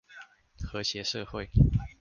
[0.63, 1.51] 和諧社會